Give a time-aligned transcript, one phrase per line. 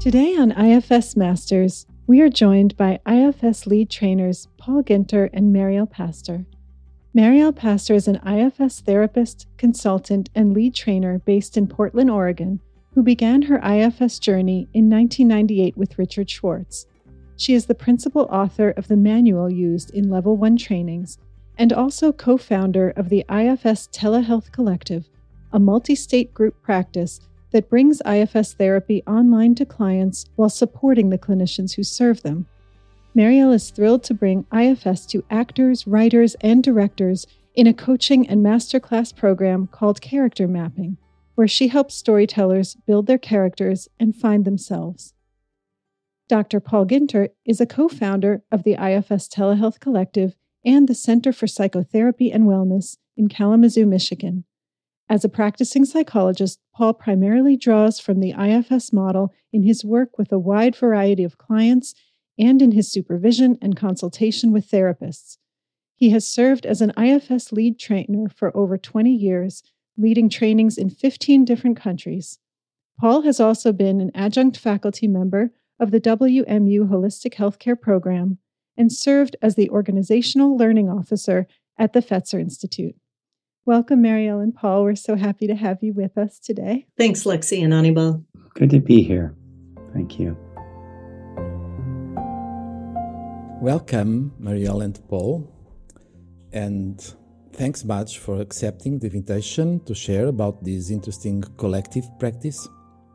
[0.00, 5.84] Today on IFS Masters, we are joined by IFS lead trainers Paul Ginter and Mariel
[5.84, 6.46] Pastor.
[7.12, 12.60] Mariel Pastor is an IFS therapist, consultant, and lead trainer based in Portland, Oregon,
[12.94, 16.86] who began her IFS journey in 1998 with Richard Schwartz.
[17.36, 21.18] She is the principal author of the manual used in Level 1 trainings
[21.58, 25.10] and also co founder of the IFS Telehealth Collective,
[25.52, 27.20] a multi state group practice
[27.52, 32.46] that brings IFS therapy online to clients while supporting the clinicians who serve them.
[33.14, 38.44] Mariel is thrilled to bring IFS to actors, writers, and directors in a coaching and
[38.44, 40.96] masterclass program called Character Mapping,
[41.34, 45.14] where she helps storytellers build their characters and find themselves.
[46.28, 46.60] Dr.
[46.60, 51.48] Paul Ginter is a co founder of the IFS Telehealth Collective and the Center for
[51.48, 54.44] Psychotherapy and Wellness in Kalamazoo, Michigan.
[55.10, 60.30] As a practicing psychologist, Paul primarily draws from the IFS model in his work with
[60.30, 61.96] a wide variety of clients
[62.38, 65.38] and in his supervision and consultation with therapists.
[65.96, 69.64] He has served as an IFS lead trainer for over 20 years,
[69.98, 72.38] leading trainings in 15 different countries.
[73.00, 75.50] Paul has also been an adjunct faculty member
[75.80, 78.38] of the WMU Holistic Healthcare Program
[78.76, 82.94] and served as the Organizational Learning Officer at the Fetzer Institute.
[83.70, 84.82] Welcome, Mariel and Paul.
[84.82, 86.88] We're so happy to have you with us today.
[86.98, 88.24] Thanks, Lexi and Anibal.
[88.54, 89.32] Good to be here.
[89.92, 90.36] Thank you.
[93.62, 95.48] Welcome, Mariel and Paul.
[96.52, 97.00] And
[97.52, 102.68] thanks much for accepting the invitation to share about this interesting collective practice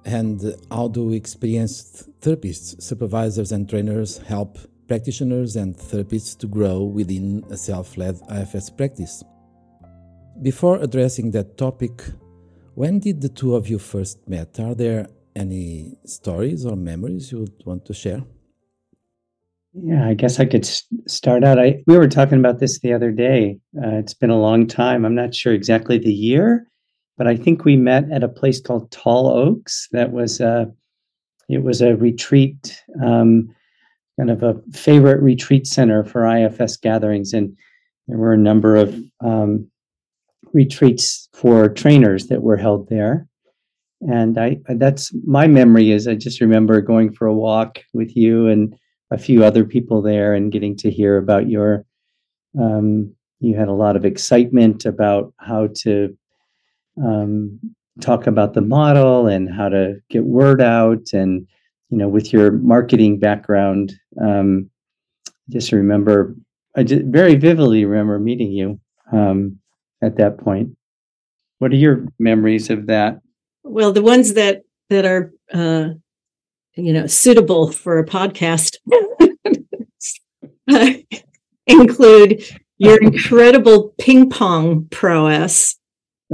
[0.06, 7.44] and how do experienced therapists, supervisors, and trainers help practitioners and therapists to grow within
[7.50, 9.22] a self led IFS practice.
[10.42, 12.04] Before addressing that topic,
[12.74, 14.60] when did the two of you first met?
[14.60, 18.22] Are there any stories or memories you would want to share?
[19.74, 20.66] Yeah, I guess I could
[21.08, 21.58] start out.
[21.58, 23.58] I we were talking about this the other day.
[23.78, 25.06] Uh, it's been a long time.
[25.06, 26.68] I'm not sure exactly the year,
[27.18, 29.88] but I think we met at a place called Tall Oaks.
[29.92, 30.72] That was a
[31.50, 33.54] it was a retreat, um,
[34.18, 37.56] kind of a favorite retreat center for IFS gatherings, and
[38.08, 39.70] there were a number of um,
[40.56, 43.28] retreats for trainers that were held there.
[44.02, 48.48] And I that's my memory is I just remember going for a walk with you
[48.48, 48.74] and
[49.12, 51.86] a few other people there and getting to hear about your
[52.60, 56.18] um, you had a lot of excitement about how to
[57.04, 57.60] um,
[58.00, 61.48] talk about the model and how to get word out and
[61.90, 64.70] you know with your marketing background um,
[65.50, 66.36] just remember
[66.76, 68.80] i just very vividly remember meeting you
[69.12, 69.60] um,
[70.06, 70.78] at that point.
[71.60, 73.22] What are your memories of that?
[73.64, 75.90] Well, the ones that that are uh,
[76.76, 78.78] you know suitable for a podcast
[81.68, 82.44] include
[82.78, 85.80] your incredible ping pong prowess,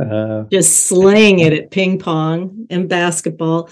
[0.01, 3.69] uh, just slaying it at ping pong and basketball.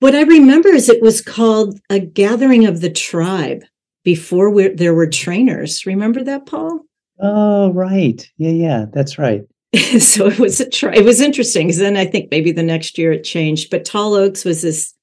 [0.00, 3.64] What I remember is it was called a gathering of the tribe
[4.04, 5.84] before we, there were trainers.
[5.86, 6.87] Remember that, Paul?
[7.20, 8.28] Oh, right.
[8.38, 9.42] Yeah, yeah, that's right.
[9.98, 10.94] so it was a try.
[10.94, 13.70] It was interesting because then I think maybe the next year it changed.
[13.70, 14.94] But Tall Oaks was this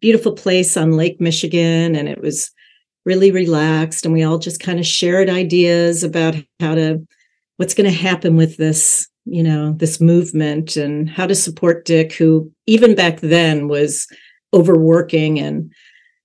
[0.00, 2.50] beautiful place on Lake Michigan, and it was
[3.04, 7.06] really relaxed, and we all just kind of shared ideas about how to
[7.56, 12.12] what's going to happen with this, you know, this movement, and how to support Dick,
[12.14, 14.06] who even back then was
[14.52, 15.72] overworking, and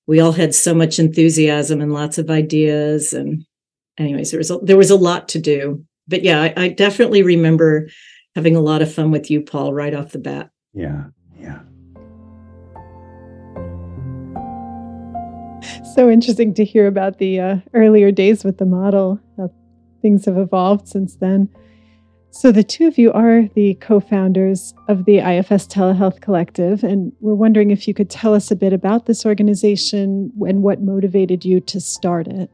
[0.08, 3.46] we all had so much enthusiasm and lots of ideas, and
[3.98, 5.84] anyways, there was a, there was a lot to do.
[6.08, 7.88] But yeah, I, I definitely remember
[8.36, 10.52] having a lot of fun with you, Paul, right off the bat.
[10.74, 11.06] Yeah,
[11.38, 11.62] yeah.
[15.96, 19.20] So interesting to hear about the uh, earlier days with the model.
[19.38, 19.52] How
[20.02, 21.50] things have evolved since then.
[22.30, 27.14] So, the two of you are the co founders of the IFS Telehealth Collective, and
[27.22, 31.46] we're wondering if you could tell us a bit about this organization and what motivated
[31.46, 32.52] you to start it.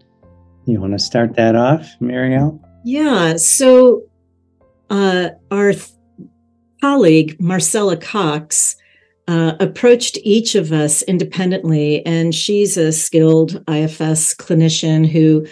[0.65, 2.61] You want to start that off, Mariel?
[2.83, 3.37] Yeah.
[3.37, 4.03] So,
[4.89, 5.87] uh, our th-
[6.81, 8.75] colleague, Marcella Cox,
[9.27, 15.47] uh, approached each of us independently, and she's a skilled IFS clinician who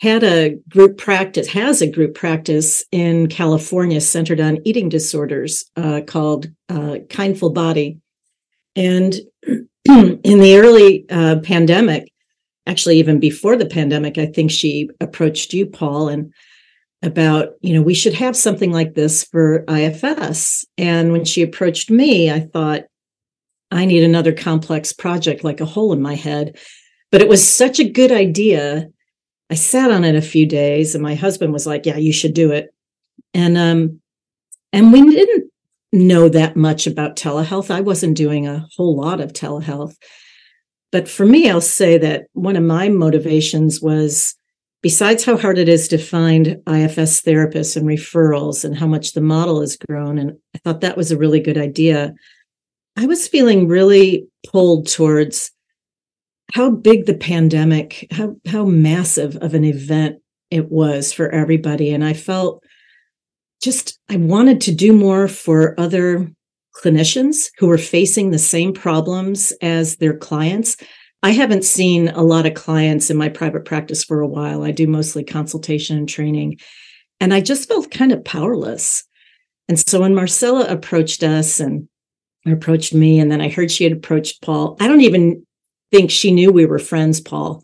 [0.00, 6.00] had a group practice, has a group practice in California centered on eating disorders uh,
[6.06, 8.00] called uh, Kindful Body.
[8.74, 9.14] And
[9.86, 12.11] in the early uh, pandemic,
[12.66, 16.32] actually even before the pandemic i think she approached you paul and
[17.02, 21.90] about you know we should have something like this for ifs and when she approached
[21.90, 22.82] me i thought
[23.72, 26.58] I need another complex project, like a hole in my head.
[27.10, 28.88] But it was such a good idea.
[29.50, 32.34] I sat on it a few days and my husband was like, yeah, you should
[32.34, 32.72] do it.
[33.34, 34.00] And, um,
[34.72, 35.50] and we didn't
[35.92, 37.70] know that much about telehealth.
[37.70, 39.96] I wasn't doing a whole lot of telehealth.
[40.92, 44.36] But for me, I'll say that one of my motivations was
[44.82, 49.20] besides how hard it is to find IFS therapists and referrals and how much the
[49.20, 52.14] model has grown, and I thought that was a really good idea,
[52.96, 55.50] I was feeling really pulled towards
[56.52, 60.16] how big the pandemic, how how massive of an event
[60.50, 61.90] it was for everybody.
[61.90, 62.62] And I felt
[63.62, 66.30] just I wanted to do more for other
[66.74, 70.76] clinicians who were facing the same problems as their clients.
[71.22, 74.64] I haven't seen a lot of clients in my private practice for a while.
[74.64, 76.58] I do mostly consultation and training.
[77.20, 79.04] And I just felt kind of powerless.
[79.68, 81.88] And so when Marcella approached us and
[82.46, 85.46] approached me, and then I heard she had approached Paul, I don't even
[85.92, 87.62] think she knew we were friends, Paul.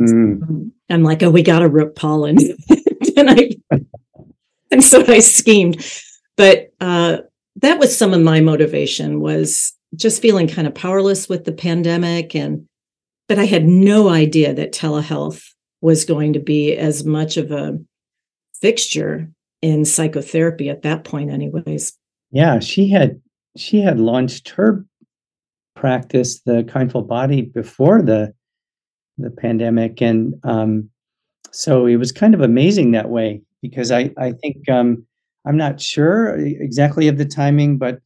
[0.00, 0.72] Mm.
[0.88, 2.38] I'm like, oh, we got to rope Paul in.
[3.16, 3.50] and I,
[4.70, 5.84] and so I schemed.
[6.36, 7.18] But uh,
[7.60, 12.34] that was some of my motivation was just feeling kind of powerless with the pandemic
[12.34, 12.66] and
[13.28, 15.44] but I had no idea that telehealth
[15.80, 17.78] was going to be as much of a
[18.60, 19.30] fixture
[19.62, 21.96] in psychotherapy at that point anyways.
[22.32, 23.20] Yeah, she had
[23.56, 24.84] she had launched her
[25.76, 28.34] practice the kindful body before the
[29.16, 30.88] the pandemic and um
[31.52, 35.06] so it was kind of amazing that way because I I think um
[35.46, 38.00] I'm not sure exactly of the timing, but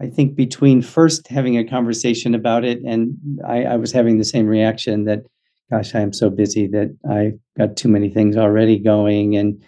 [0.00, 3.16] I think between first having a conversation about it and
[3.46, 5.22] I, I was having the same reaction that,
[5.70, 9.62] gosh, I am so busy that I got too many things already going, and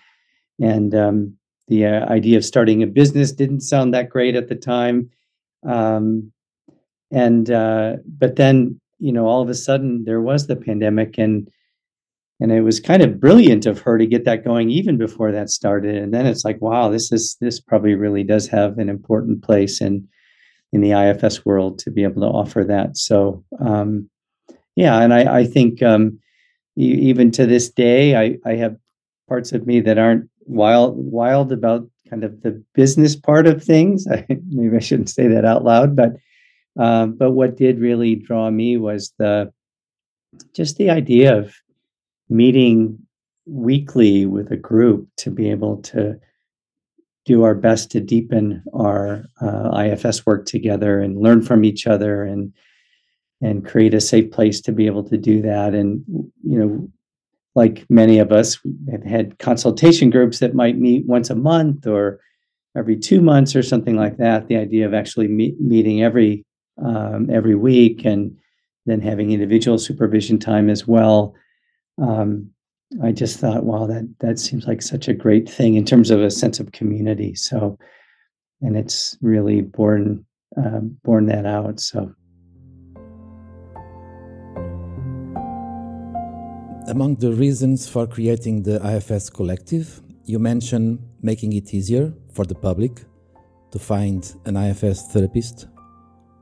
[0.61, 1.37] and um,
[1.69, 5.11] the uh, idea of starting a business didn't sound that great at the time,
[5.65, 6.33] um,
[7.13, 11.49] and uh, but then you know all of a sudden there was the pandemic and
[12.43, 15.49] and it was kind of brilliant of her to get that going even before that
[15.49, 15.97] started.
[15.97, 19.81] And then it's like wow this is this probably really does have an important place
[19.81, 20.09] in
[20.73, 22.97] in the ifs world to be able to offer that.
[22.97, 24.11] So um,
[24.77, 26.19] yeah and i i think um,
[26.77, 28.77] even to this day i i have
[29.29, 34.07] parts of me that aren't wild wild about kind of the business part of things.
[34.11, 36.13] I, maybe i shouldn't say that out loud but
[36.79, 39.53] um, but what did really draw me was the
[40.55, 41.55] just the idea of
[42.33, 42.99] meeting
[43.47, 46.19] weekly with a group to be able to
[47.25, 52.25] do our best to deepen our uh, IFS work together and learn from each other
[52.25, 52.53] and
[53.41, 55.75] and create a safe place to be able to do that.
[55.75, 56.05] And
[56.45, 56.89] you know,
[57.57, 58.59] like many of us
[58.91, 62.21] have had consultation groups that might meet once a month or
[62.77, 64.47] every two months or something like that.
[64.47, 66.45] The idea of actually meet, meeting every
[66.83, 68.37] um, every week and
[68.87, 71.35] then having individual supervision time as well
[72.01, 72.51] um,
[73.03, 76.21] I just thought, wow, that that seems like such a great thing in terms of
[76.21, 77.35] a sense of community.
[77.35, 77.79] So,
[78.61, 81.81] and it's really born uh, born that out.
[81.81, 82.13] So.
[86.89, 92.57] Among the reasons for creating the IFS collective, you mention making it easier for the
[92.57, 93.05] public
[93.71, 95.69] to find an IFS therapist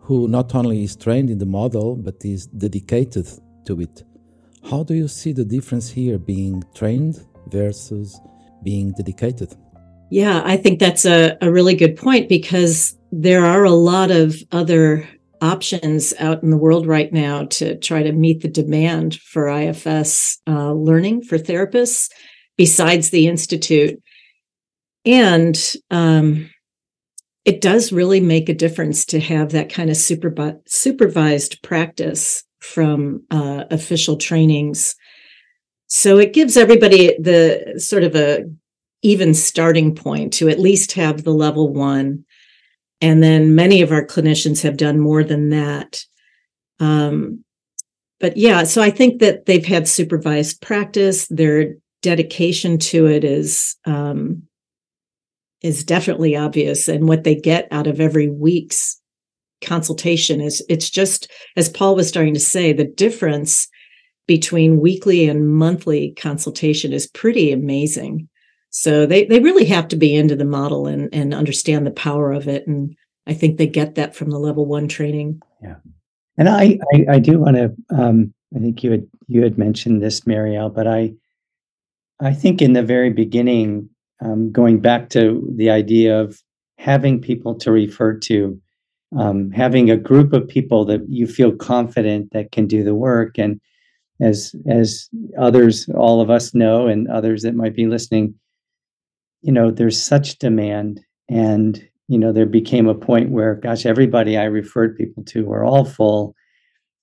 [0.01, 3.29] who not only is trained in the model but is dedicated
[3.67, 4.03] to it.
[4.69, 8.21] How do you see the difference here being trained versus
[8.63, 9.55] being dedicated?
[10.11, 14.37] Yeah, I think that's a, a really good point because there are a lot of
[14.53, 15.09] other
[15.41, 20.39] options out in the world right now to try to meet the demand for IFS
[20.47, 22.11] uh, learning for therapists
[22.57, 24.03] besides the Institute.
[25.07, 25.57] And
[25.91, 26.51] um,
[27.45, 33.25] it does really make a difference to have that kind of supervi- supervised practice from
[33.31, 34.95] uh, official trainings.
[35.87, 38.45] So it gives everybody the sort of a
[39.03, 42.25] even starting point to at least have the level one.
[43.01, 46.05] And then many of our clinicians have done more than that.
[46.81, 47.45] Um,
[48.21, 51.27] but yeah, so I think that they've had supervised practice.
[51.29, 54.43] Their dedication to it is um,
[55.63, 59.00] is definitely obvious, and what they get out of every week's
[59.63, 63.69] consultation is it's just as paul was starting to say the difference
[64.31, 68.29] between weekly and monthly consultation is pretty amazing.
[68.71, 72.31] So they they really have to be into the model and and understand the power
[72.31, 72.65] of it.
[72.69, 72.95] And
[73.27, 75.43] i think they get that from the level one training.
[75.61, 75.79] Yeah.
[76.39, 80.01] And i i, I do want to um i think you had you had mentioned
[80.01, 81.13] this mariel but i
[82.21, 83.89] i think in the very beginning
[84.23, 86.41] um, going back to the idea of
[86.79, 88.61] having people to refer to
[89.19, 93.39] um, having a group of people that you feel confident that can do the work.
[93.39, 93.61] And
[94.21, 98.35] as as others all of us know and others that might be listening
[99.43, 101.01] you know there's such demand.
[101.29, 105.65] And you know there became a point where gosh everybody i referred people to were
[105.65, 106.35] all full.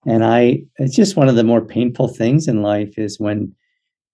[0.06, 3.54] And i it's just one of the more painful things in life is when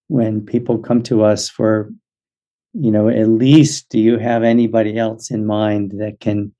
[0.08, 1.90] when people come to us for
[2.72, 6.52] you know at least do you have anybody else in mind that can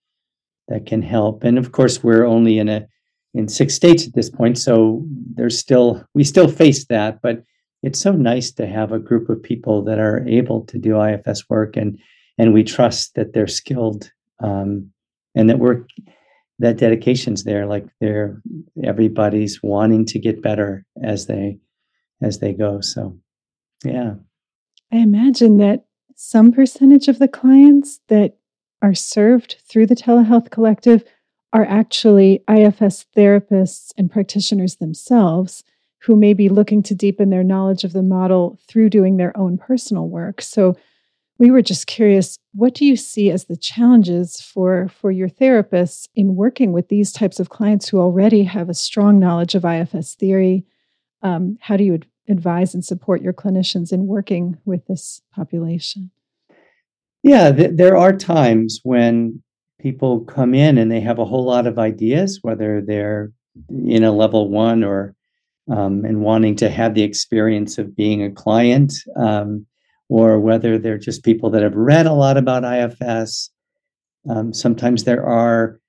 [0.69, 1.45] that can help.
[1.45, 2.87] And of course we're only in a
[3.35, 5.05] in six states at this point so
[5.35, 7.21] there's still we still face that.
[7.23, 7.43] But
[7.83, 11.49] it's so nice to have a group of people that are able to do ifs
[11.51, 11.99] work and
[12.39, 14.11] and we trust that they're skilled
[14.43, 14.91] um,
[15.35, 15.87] and that we're
[16.59, 18.41] that dedication's there like they're
[18.83, 21.59] everybody's wanting to get better as they
[22.23, 22.81] as they go.
[22.81, 23.19] So
[23.85, 24.15] yeah.
[24.93, 25.85] I imagine that
[26.17, 28.37] some percentage of the clients that
[28.85, 31.03] are served through the telehealth collective
[31.55, 35.65] are actually IFS therapists and practitioners themselves
[36.03, 39.57] who may be looking to deepen their knowledge of the model through doing their own
[39.57, 40.43] personal work.
[40.43, 40.77] So
[41.39, 46.07] we were just curious what do you see as the challenges for for your therapists
[46.15, 50.15] in working with these types of clients who already have a strong knowledge of ifs
[50.15, 50.65] theory
[51.23, 56.11] um, how do you ad- advise and support your clinicians in working with this population
[57.25, 59.43] yeah, th- there are times when
[59.81, 63.33] people come in and they have a whole lot of ideas, whether they're
[63.71, 65.15] in a level one or
[65.71, 69.65] um, and wanting to have the experience of being a client, um,
[70.11, 73.51] or whether they're just people that have read a lot about IFS.
[74.29, 75.81] Um, sometimes there are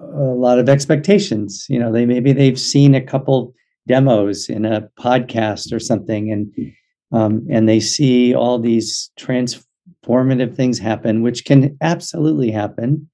[0.00, 1.66] a lot of expectations.
[1.68, 3.52] You know, they maybe they've seen a couple
[3.86, 6.72] demos in a podcast or something, and
[7.12, 9.62] um, and they see all these trans
[10.02, 13.08] formative things happen, which can absolutely happen.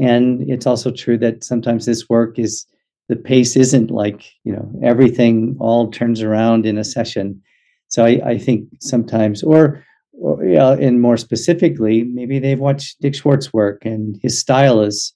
[0.00, 2.66] And it's also true that sometimes this work is
[3.08, 7.40] the pace isn't like, you know, everything all turns around in a session.
[7.88, 13.14] So I, I think sometimes, or, or yeah, and more specifically, maybe they've watched Dick
[13.14, 15.14] Schwartz work and his style is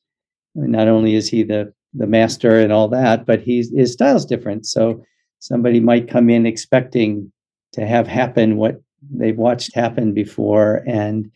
[0.55, 4.67] not only is he the the master and all that, but he's his style's different.
[4.67, 5.02] So
[5.38, 7.33] somebody might come in expecting
[7.73, 11.31] to have happen what they've watched happen before and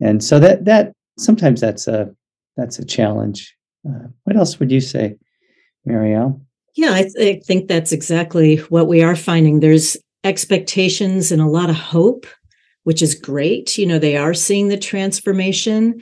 [0.00, 2.14] and so that that sometimes that's a
[2.56, 3.54] that's a challenge.
[3.88, 5.16] Uh, what else would you say
[5.84, 6.40] mariel?
[6.76, 9.60] Yeah I, th- I think that's exactly what we are finding.
[9.60, 12.26] There's expectations and a lot of hope
[12.84, 13.76] which is great.
[13.76, 16.00] You know they are seeing the transformation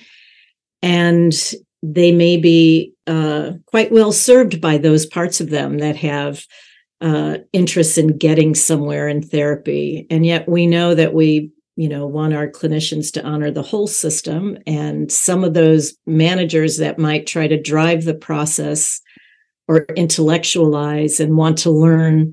[0.82, 1.34] and
[1.82, 6.44] they may be uh, quite well served by those parts of them that have
[7.00, 10.06] uh, interest in getting somewhere in therapy.
[10.10, 13.86] And yet we know that we, you know, want our clinicians to honor the whole
[13.86, 14.58] system.
[14.66, 19.00] And some of those managers that might try to drive the process
[19.68, 22.32] or intellectualize and want to learn,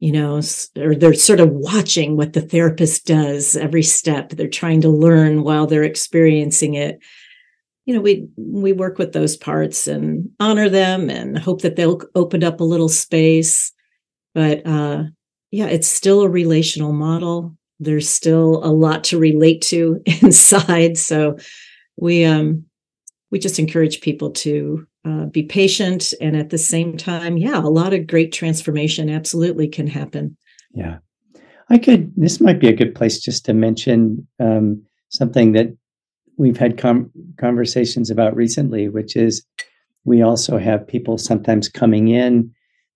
[0.00, 0.42] you know,
[0.76, 4.30] or they're sort of watching what the therapist does every step.
[4.30, 6.98] They're trying to learn while they're experiencing it
[7.86, 12.00] you know we we work with those parts and honor them and hope that they'll
[12.14, 13.72] open up a little space
[14.34, 15.04] but uh,
[15.50, 17.56] yeah, it's still a relational model.
[17.80, 20.98] There's still a lot to relate to inside.
[20.98, 21.38] So
[21.96, 22.64] we um,
[23.30, 27.68] we just encourage people to uh, be patient, and at the same time, yeah, a
[27.68, 30.36] lot of great transformation absolutely can happen.
[30.72, 30.98] Yeah,
[31.70, 32.12] I could.
[32.16, 35.76] This might be a good place just to mention um, something that
[36.36, 39.44] we've had com- conversations about recently, which is
[40.04, 42.52] we also have people sometimes coming in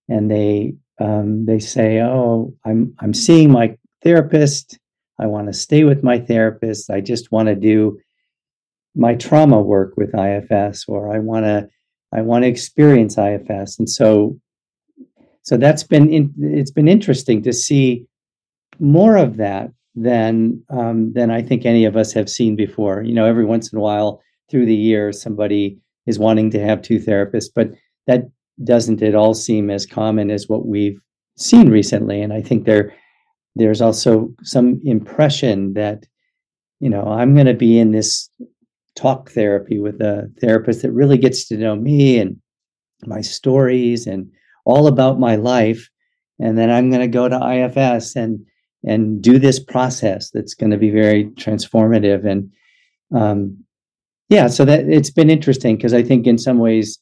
[0.09, 4.78] and they um, they say, "Oh, I'm I'm seeing my therapist.
[5.19, 6.90] I want to stay with my therapist.
[6.90, 7.99] I just want to do
[8.95, 11.69] my trauma work with IFS, or I want to
[12.12, 14.38] I want to experience IFS." And so,
[15.43, 18.07] so that's been in, it's been interesting to see
[18.81, 23.02] more of that than um, than I think any of us have seen before.
[23.02, 26.83] You know, every once in a while through the year, somebody is wanting to have
[26.83, 27.71] two therapists, but
[28.07, 28.31] that
[28.65, 31.00] doesn't at all seem as common as what we've
[31.37, 32.21] seen recently.
[32.21, 32.95] And I think there
[33.55, 36.07] there's also some impression that,
[36.81, 38.31] you know, I'm going to be in this
[38.95, 42.37] talk therapy with a therapist that really gets to know me and
[43.07, 44.31] my stories and
[44.65, 45.88] all about my life.
[46.38, 48.41] And then I'm going to go to IFS and
[48.85, 52.25] and do this process that's going to be very transformative.
[52.25, 52.53] And
[53.12, 53.65] um,
[54.29, 56.99] yeah, so that it's been interesting because I think in some ways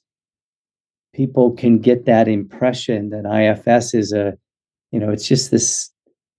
[1.14, 4.36] people can get that impression that IFS is a,
[4.92, 5.90] you know, it's just this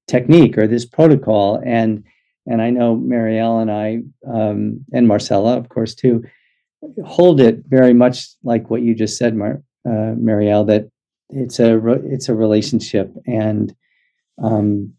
[0.08, 1.62] technique or this protocol.
[1.66, 2.04] And
[2.46, 6.24] and I know Mariel and I um, and Marcella, of course, too.
[7.06, 10.90] hold it very much like what you just said, Mar- uh, Mariel, that
[11.30, 13.76] it's a re- it's a relationship, and
[14.42, 14.94] um,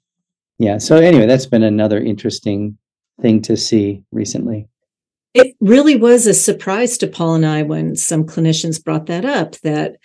[0.58, 0.78] yeah.
[0.78, 2.76] So anyway, that's been another interesting
[3.20, 4.68] thing to see recently.
[5.34, 9.56] It really was a surprise to Paul and I when some clinicians brought that up
[9.60, 9.96] that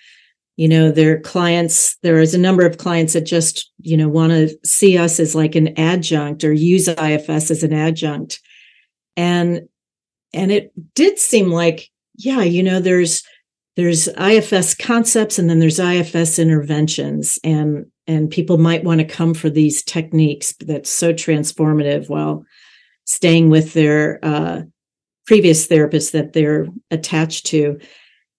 [0.56, 4.32] you know their clients there is a number of clients that just you know want
[4.32, 8.40] to see us as like an adjunct or use ifs as an adjunct.
[9.18, 9.68] And
[10.34, 13.24] and it did seem like yeah you know there's
[13.76, 17.40] there's ifs concepts and then there's ifs interventions.
[17.44, 22.46] And and people might want to come for these techniques that's so transformative while
[23.06, 24.62] staying with their uh,
[25.26, 27.80] previous therapists that they're attached to.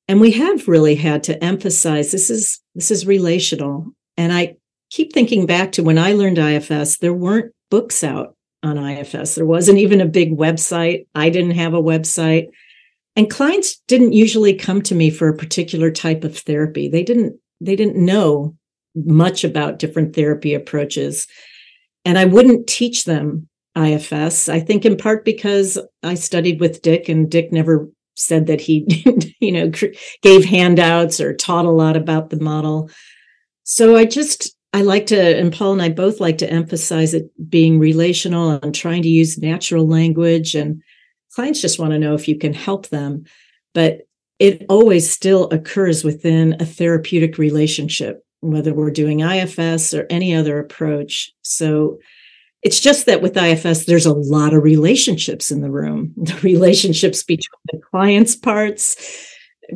[0.09, 3.93] And we have really had to emphasize this is this is relational.
[4.17, 4.57] And i
[4.91, 9.47] keep thinking back to when i learned ifs there weren't books out on ifs there
[9.47, 11.07] wasn't even a big website.
[11.15, 12.49] I didn't have a website.
[13.17, 16.89] And clients didn't usually come to me for a particular type of therapy.
[16.89, 18.57] They didn't they didn't know
[18.95, 21.27] much about different therapy approaches.
[22.05, 27.09] And i wouldn't teach them ifs i think in part because i studied with dick
[27.09, 28.87] and dick never said that he,
[29.41, 29.71] you know,
[30.23, 32.91] gave handouts or taught a lot about the model.
[33.65, 37.31] So I just, I like to, and Paul and I both like to emphasize it
[37.49, 40.55] being relational and trying to use natural language.
[40.55, 40.83] And
[41.35, 43.25] clients just want to know if you can help them.
[43.73, 44.03] But
[44.39, 50.59] it always still occurs within a therapeutic relationship, whether we're doing IFS or any other
[50.59, 51.33] approach.
[51.43, 51.99] So
[52.65, 56.15] it's just that with IFS, there's a lot of relationships in the room.
[56.25, 58.97] The relationships between the client's parts,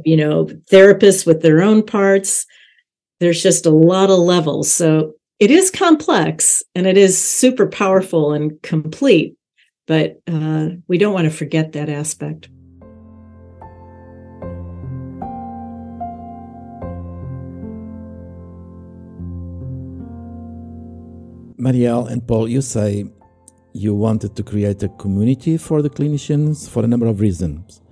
[0.04, 2.46] you know, therapists with their own parts.
[3.20, 4.72] There's just a lot of levels.
[4.72, 9.36] So it is complex and it is super powerful and complete,
[9.86, 12.48] but uh, we don't want to forget that aspect.
[21.60, 23.04] Mariel and Paul, you say
[23.72, 27.82] you wanted to create a community for the clinicians for a number of reasons.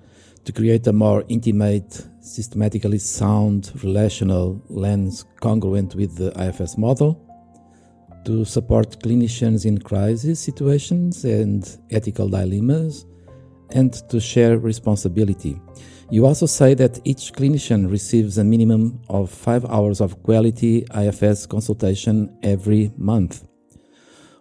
[0.45, 7.21] To create a more intimate, systematically sound, relational lens congruent with the IFS model,
[8.25, 13.05] to support clinicians in crisis situations and ethical dilemmas,
[13.71, 15.61] and to share responsibility.
[16.09, 21.47] You also say that each clinician receives a minimum of five hours of quality IFS
[21.47, 23.43] consultation every month.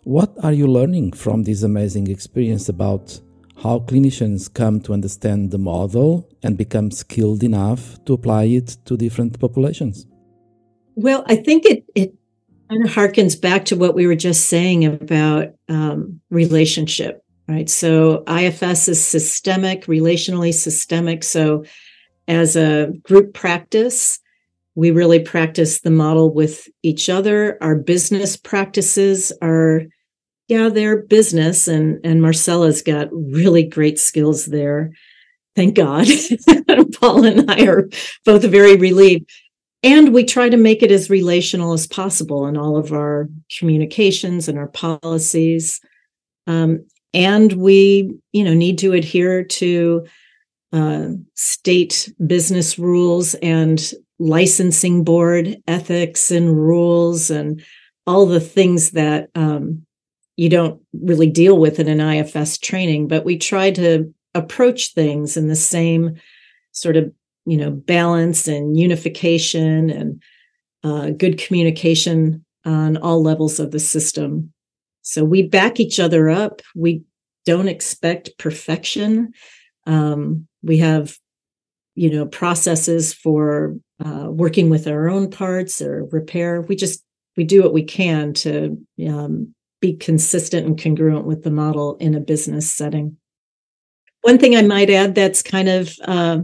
[0.06, 3.20] What are you learning from this amazing experience about
[3.64, 8.98] how clinicians come to understand the model and become skilled enough to apply it to
[8.98, 10.06] different populations?
[10.94, 12.14] Well, I think it, it
[12.70, 17.68] kind of harkens back to what we were just saying about um, relationship, right?
[17.68, 21.24] So IFS is systemic, relationally systemic.
[21.24, 21.66] So
[22.28, 24.20] as a group practice,
[24.76, 27.58] we really practice the model with each other.
[27.60, 29.86] Our business practices are
[30.48, 34.92] yeah, they're business and and Marcella's got really great skills there.
[35.56, 36.08] Thank God.
[37.00, 37.90] Paul and I are
[38.26, 39.30] both very relieved.
[39.84, 44.48] And we try to make it as relational as possible in all of our communications
[44.48, 45.80] and our policies.
[46.48, 50.06] Um, and we, you know, need to adhere to
[50.74, 57.64] uh, state business rules and licensing board ethics and rules and
[58.08, 59.85] all the things that um,
[60.38, 64.94] you don't really deal with it in an IFS training, but we try to approach
[64.94, 66.16] things in the same
[66.72, 67.12] sort of
[67.46, 70.22] you know balance and unification and
[70.84, 74.52] uh, good communication on all levels of the system.
[75.02, 76.62] So we back each other up.
[76.76, 77.04] We
[77.46, 79.34] don't expect perfection.
[79.86, 81.18] Um, we have
[81.96, 86.62] you know processes for uh, working with our own parts or repair.
[86.62, 87.04] We just
[87.38, 89.54] we do what we can to um,
[89.86, 93.18] be consistent and congruent with the model in a business setting.
[94.22, 96.40] One thing I might add that's kind of uh,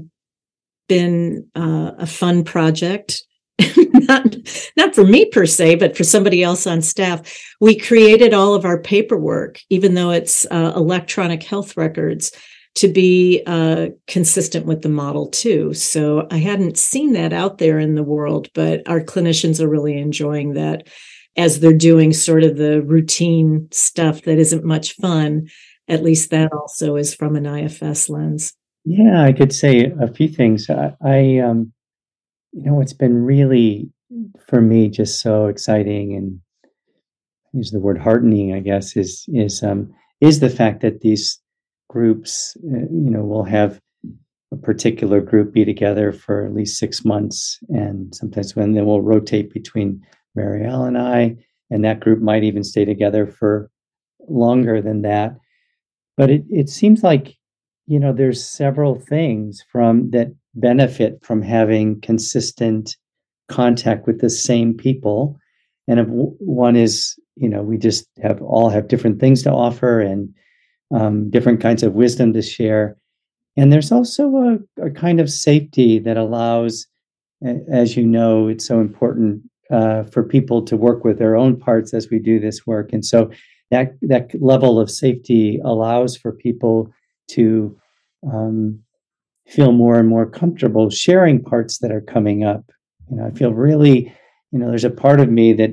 [0.88, 3.24] been uh, a fun project,
[3.78, 4.36] not
[4.78, 7.36] not for me per se, but for somebody else on staff.
[7.60, 12.32] We created all of our paperwork, even though it's uh, electronic health records,
[12.76, 15.74] to be uh, consistent with the model too.
[15.74, 19.98] So I hadn't seen that out there in the world, but our clinicians are really
[19.98, 20.88] enjoying that
[21.38, 25.48] as they're doing sort of the routine stuff that isn't much fun.
[25.88, 28.54] At least that also is from an IFS lens.
[28.86, 30.70] Yeah, I could say a few things.
[30.70, 31.72] I, I um,
[32.52, 33.90] you know, it's been really
[34.48, 36.40] for me just so exciting and
[37.54, 41.40] use the word heartening, I guess, is is um, is the fact that these
[41.90, 43.80] groups, uh, you know, will have
[44.52, 47.60] a particular group be together for at least six months.
[47.70, 50.02] And sometimes when then we'll rotate between
[50.36, 51.38] Mariel and I,
[51.70, 53.70] and that group might even stay together for
[54.28, 55.36] longer than that.
[56.18, 57.36] But it, it seems like,
[57.88, 62.96] you know, there's several things from that benefit from having consistent
[63.50, 65.38] contact with the same people.
[65.88, 70.00] And if one is, you know, we just have all have different things to offer
[70.00, 70.34] and
[70.94, 72.98] um, different kinds of wisdom to share.
[73.58, 76.88] And there's also a, a, kind of safety that allows,
[77.72, 81.94] as you know, it's so important uh, for people to work with their own parts
[81.94, 82.92] as we do this work.
[82.94, 83.32] And so
[83.70, 86.94] that that level of safety allows for people
[87.30, 87.78] to
[88.32, 88.80] um,
[89.48, 92.64] feel more and more comfortable sharing parts that are coming up.
[93.10, 94.14] You know, I feel really,
[94.52, 95.72] you know, there's a part of me that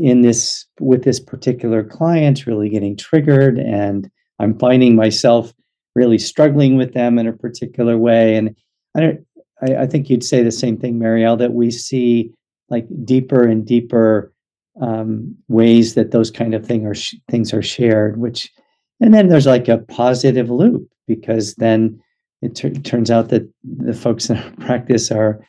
[0.00, 5.54] in this with this particular client really getting triggered and I'm finding myself
[5.94, 8.36] really struggling with them in a particular way.
[8.36, 8.54] And
[8.94, 9.26] I don't,
[9.62, 12.34] I, I think you'd say the same thing, Mariel, that we see
[12.68, 14.32] like deeper and deeper
[14.80, 18.18] um, ways that those kind of thing are sh- things are shared.
[18.18, 18.50] Which,
[19.00, 22.00] and then there's like a positive loop because then
[22.42, 25.40] it turns out that the folks in our practice are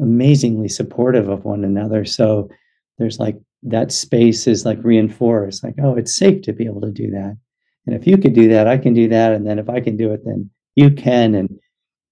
[0.00, 2.04] amazingly supportive of one another.
[2.04, 2.48] So
[2.98, 6.90] there's like that space is like reinforced, like oh, it's safe to be able to
[6.90, 7.36] do that.
[7.86, 9.32] And if you could do that, I can do that.
[9.32, 11.34] And then if I can do it, then you can.
[11.34, 11.60] And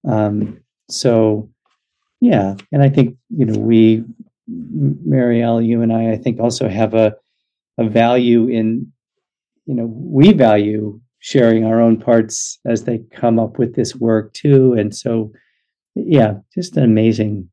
[0.07, 1.51] um, so,
[2.21, 2.57] yeah.
[2.73, 4.05] And I think, you know, we,
[5.05, 7.15] Mariel, you and I, I think also have a,
[7.79, 8.93] a value in,
[9.67, 14.33] you know, we value sharing our own parts as they come up with this work
[14.33, 14.75] too.
[14.75, 15.33] And so,
[15.95, 17.49] yeah, just amazing.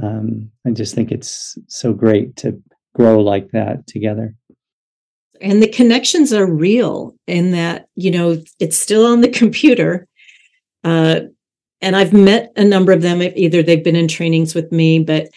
[0.00, 2.62] Um, I just think it's so great to
[2.94, 4.34] grow like that together
[5.40, 10.06] and the connections are real in that you know it's still on the computer
[10.84, 11.20] uh,
[11.80, 15.28] and i've met a number of them either they've been in trainings with me but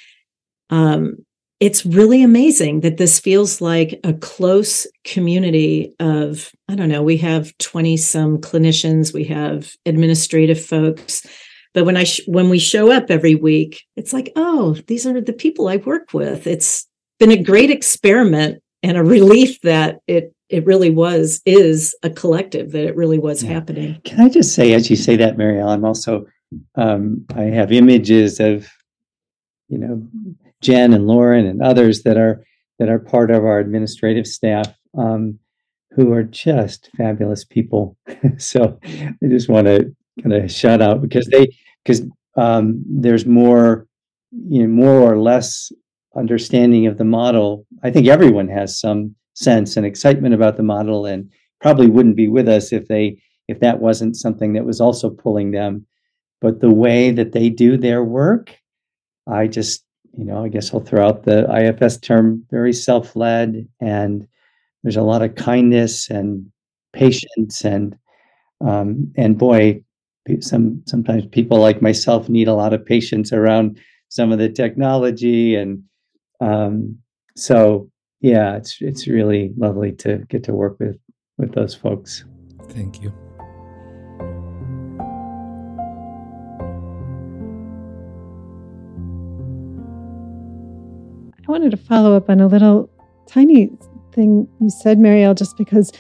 [0.70, 1.18] um,
[1.60, 7.18] it's really amazing that this feels like a close community of i don't know we
[7.18, 11.26] have 20 some clinicians we have administrative folks
[11.74, 15.22] but when i sh- when we show up every week it's like oh these are
[15.22, 16.88] the people i work with it's
[17.20, 22.74] been a great experiment and a relief that it it really was is a collective
[22.74, 23.54] that it really was yeah.
[23.54, 24.00] happening.
[24.04, 26.28] Can I just say, as you say that, Mariel, I'm also
[26.76, 28.70] um, I have images of
[29.70, 30.08] you know
[30.64, 32.46] Jen and Lauren and others that are
[32.80, 35.38] that are part of our administrative staff um,
[35.92, 37.98] who are just fabulous people.
[38.38, 42.02] so I just want to kind of shout out because they because
[42.36, 43.88] um, there's more
[44.32, 45.72] you know more or less
[46.16, 51.06] understanding of the model, I think everyone has some sense and excitement about the model
[51.06, 55.10] and probably wouldn't be with us if they if that wasn't something that was also
[55.10, 55.86] pulling them.
[56.42, 58.58] But the way that they do their work,
[59.28, 59.84] I just,
[60.16, 64.28] you know, I guess I'll throw out the IFS term very self-led and
[64.84, 66.52] there's a lot of kindness and
[66.92, 67.98] patience and
[68.62, 69.84] um, and boy,
[70.40, 73.78] some sometimes people like myself need a lot of patience around
[74.10, 75.84] some of the technology and
[76.40, 76.98] um,
[77.36, 77.90] so
[78.22, 80.98] yeah, it's it's really lovely to get to work with
[81.38, 82.24] with those folks.
[82.70, 83.14] Thank you.
[91.54, 92.90] Wanted to follow up on a little
[93.28, 93.70] tiny
[94.12, 95.94] thing you said, Mariel, just because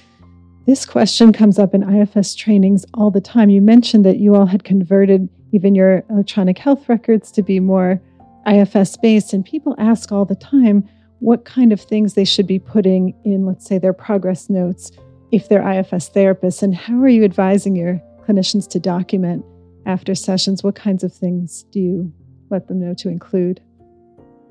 [0.65, 3.51] this question comes up in IFS trainings all the time.
[3.51, 8.01] You mentioned that you all had converted even your electronic health records to be more
[8.47, 10.89] IFS based, and people ask all the time
[11.19, 14.91] what kind of things they should be putting in, let's say, their progress notes
[15.31, 19.45] if they're IFS therapists, and how are you advising your clinicians to document
[19.85, 20.63] after sessions?
[20.63, 22.13] What kinds of things do you
[22.49, 23.61] let them know to include?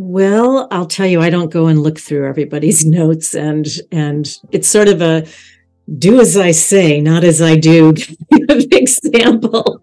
[0.04, 4.68] Well, I'll tell you, I don't go and look through everybody's notes, and and it's
[4.68, 5.24] sort of a
[5.98, 7.94] do as I say, not as I do
[8.48, 9.80] example.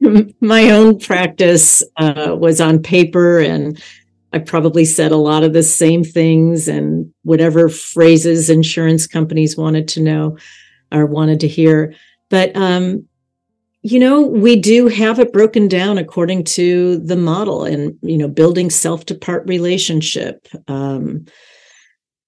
[0.40, 3.82] my own practice uh, was on paper and
[4.32, 9.88] I probably said a lot of the same things and whatever phrases insurance companies wanted
[9.88, 10.38] to know
[10.92, 11.94] or wanted to hear.
[12.30, 13.06] But, um,
[13.86, 18.28] you know, we do have it broken down according to the model and, you know,
[18.28, 21.26] building self to part relationship, um,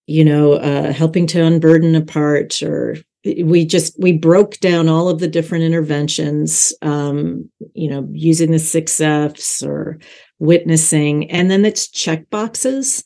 [0.07, 2.99] you know, uh, helping to unburden a part or
[3.43, 8.59] we just we broke down all of the different interventions um, you know using the
[8.59, 9.99] six f's or
[10.39, 13.03] witnessing and then it's check boxes.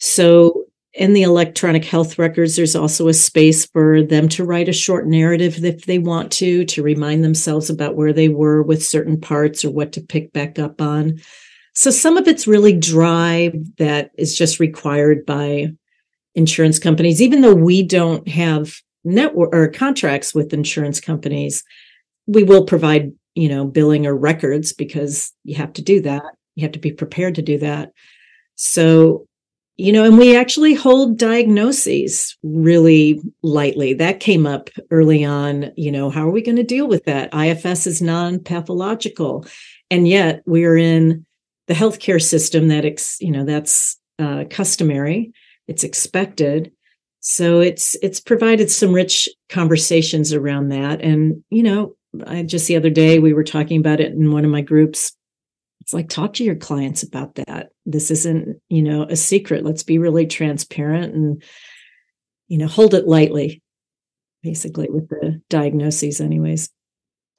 [0.00, 4.72] So in the electronic health records, there's also a space for them to write a
[4.72, 9.20] short narrative if they want to, to remind themselves about where they were with certain
[9.20, 11.20] parts or what to pick back up on.
[11.74, 15.72] So some of it's really dry that is just required by
[16.36, 21.64] insurance companies, even though we don't have network or contracts with insurance companies,
[22.26, 26.22] we will provide, you know, billing or records because you have to do that.
[26.54, 27.92] You have to be prepared to do that.
[28.54, 29.26] So
[29.76, 33.92] you know, and we actually hold diagnoses really lightly.
[33.94, 35.72] That came up early on.
[35.76, 37.34] You know, how are we going to deal with that?
[37.34, 39.46] IFS is non pathological.
[39.90, 41.26] And yet we're in
[41.66, 45.32] the healthcare system that, ex, you know, that's uh, customary,
[45.66, 46.70] it's expected.
[47.20, 51.00] So it's it's provided some rich conversations around that.
[51.00, 54.44] And, you know, I just the other day we were talking about it in one
[54.44, 55.16] of my groups
[55.84, 59.82] it's like talk to your clients about that this isn't you know a secret let's
[59.82, 61.42] be really transparent and
[62.48, 63.62] you know hold it lightly
[64.42, 66.70] basically with the diagnoses anyways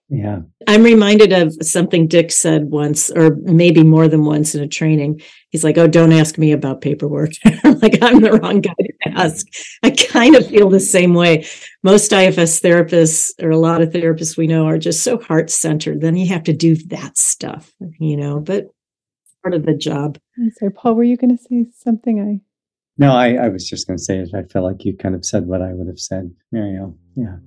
[0.08, 0.42] yeah.
[0.68, 5.22] I'm reminded of something Dick said once, or maybe more than once in a training.
[5.50, 7.32] He's like, Oh, don't ask me about paperwork.
[7.64, 9.46] like, I'm the wrong guy to ask.
[9.84, 11.46] I kind of feel the same way.
[11.84, 16.02] Most IFS therapists, or a lot of therapists we know, are just so heart centered.
[16.02, 18.68] Then you have to do that stuff, you know, but
[19.44, 20.18] part of the job.
[20.58, 22.20] Sorry, Paul, were you going to say something?
[22.20, 22.42] I
[22.98, 24.30] no, I, I was just going to say it.
[24.34, 26.98] I feel like you kind of said what I would have said, Mariel.
[27.16, 27.38] Yeah.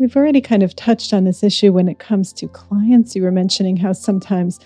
[0.00, 3.14] We've already kind of touched on this issue when it comes to clients.
[3.14, 4.58] You were mentioning how sometimes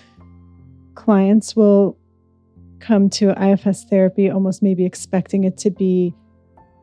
[0.95, 1.97] clients will
[2.79, 6.15] come to IFS therapy almost maybe expecting it to be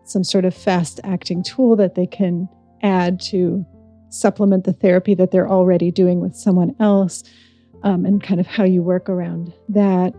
[0.04, 2.46] some sort of fast acting tool that they can
[2.82, 3.64] add to
[4.10, 7.24] supplement the therapy that they're already doing with someone else,
[7.84, 10.12] um, and kind of how you work around that.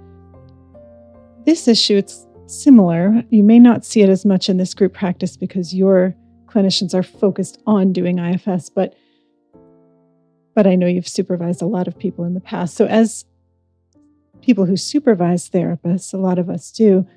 [1.46, 3.22] This issue, it's similar.
[3.30, 6.16] You may not see it as much in this group practice because you're
[6.54, 8.96] clinicians are focused on doing IFS, but
[10.56, 12.76] but I know you've supervised a lot of people in the past.
[12.76, 13.26] So as
[14.42, 17.08] people who supervise therapists, a lot of us do,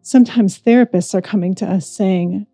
[0.00, 2.46] sometimes therapists are coming to us saying,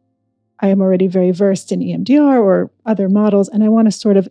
[0.60, 4.18] I am already very versed in EMDR or other models, and I want to sort
[4.18, 4.28] of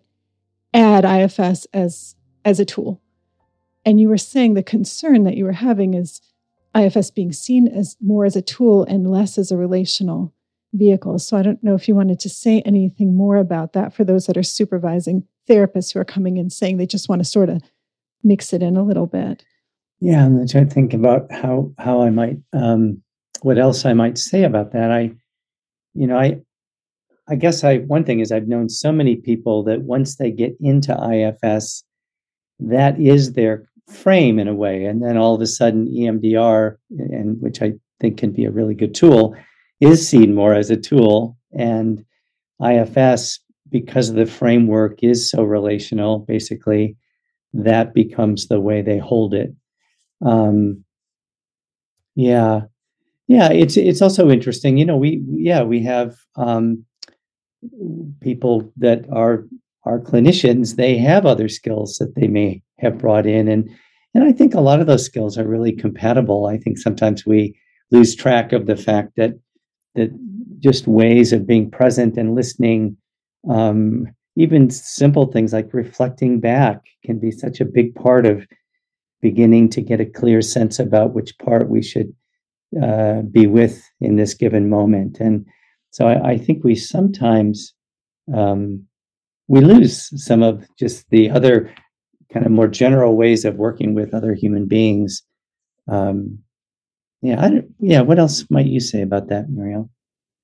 [0.72, 3.02] add IFS as, as a tool.
[3.84, 6.22] And you were saying the concern that you were having is
[6.76, 10.36] IFS being seen as more as a tool and less as a relational
[10.74, 11.28] vehicles.
[11.28, 14.26] So I don't know if you wanted to say anything more about that for those
[14.26, 17.62] that are supervising therapists who are coming in saying they just want to sort of
[18.24, 19.46] mix it in a little bit.
[20.00, 23.02] Yeah, I'm trying to think about how how I might um,
[23.42, 24.92] what else I might say about that.
[24.92, 25.12] I,
[25.94, 26.42] you know, I
[27.28, 30.56] I guess I one thing is I've known so many people that once they get
[30.60, 31.84] into IFS,
[32.60, 37.42] that is their frame in a way, and then all of a sudden EMDR, and
[37.42, 39.36] which I think can be a really good tool,
[39.80, 41.38] is seen more as a tool.
[41.54, 42.04] And
[42.64, 46.96] IFS, because of the framework is so relational, basically,
[47.54, 49.54] that becomes the way they hold it.
[50.26, 50.84] Um,
[52.16, 52.62] yeah,
[53.28, 53.52] yeah.
[53.52, 54.78] It's it's also interesting.
[54.78, 56.84] You know, we yeah we have um,
[58.22, 59.46] people that are
[59.86, 60.76] are clinicians.
[60.76, 63.70] They have other skills that they may have brought in, and
[64.14, 66.48] and I think a lot of those skills are really compatible.
[66.48, 67.58] I think sometimes we
[67.92, 69.34] lose track of the fact that
[69.98, 70.12] that
[70.60, 72.98] just ways of being present and listening.
[73.50, 78.48] Um, even simple things like reflecting back can be such a big part of
[79.22, 82.14] beginning to get a clear sense about which part we should
[82.82, 85.20] uh, be with in this given moment.
[85.20, 85.46] And
[85.92, 87.74] so i, I think we sometimes
[88.34, 88.84] um,
[89.48, 91.74] we lose some of just the other
[92.32, 95.24] kind of more general ways of working with other human beings.
[95.88, 96.40] Um,
[97.22, 98.02] yeah, I yeah.
[98.02, 99.90] What else might you say about that, Mariel?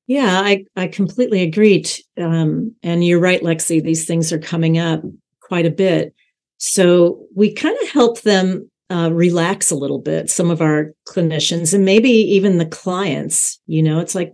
[0.07, 1.83] Yeah, I I completely agree.
[2.19, 3.81] Um, and you're right, Lexi.
[3.81, 5.01] These things are coming up
[5.41, 6.13] quite a bit.
[6.57, 10.29] So we kind of help them uh, relax a little bit.
[10.29, 13.59] Some of our clinicians and maybe even the clients.
[13.65, 14.33] You know, it's like